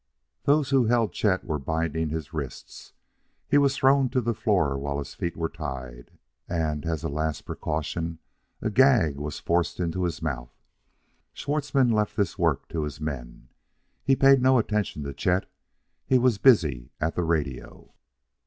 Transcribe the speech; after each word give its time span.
Those 0.45 0.71
who 0.71 0.85
held 0.87 1.13
Chet 1.13 1.43
were 1.43 1.59
binding 1.59 2.09
his 2.09 2.33
wrists. 2.33 2.93
He 3.47 3.59
was 3.59 3.77
thrown 3.77 4.09
to 4.09 4.19
the 4.19 4.33
floor 4.33 4.75
while 4.75 4.97
his 4.97 5.13
feet 5.13 5.37
were 5.37 5.47
tied, 5.47 6.09
and, 6.49 6.85
as 6.87 7.03
a 7.03 7.07
last 7.07 7.45
precaution, 7.45 8.17
a 8.63 8.71
gag 8.71 9.17
was 9.17 9.37
forced 9.39 9.79
into 9.79 10.05
his 10.05 10.19
mouth. 10.19 10.55
Schwartzmann 11.35 11.91
left 11.91 12.17
this 12.17 12.35
work 12.35 12.67
to 12.69 12.81
his 12.81 12.99
men. 12.99 13.49
He 14.03 14.15
paid 14.15 14.41
no 14.41 14.57
attention 14.57 15.03
to 15.03 15.13
Chet; 15.13 15.45
he 16.07 16.17
was 16.17 16.39
busy 16.39 16.89
at 16.99 17.13
the 17.13 17.23
radio. 17.23 17.93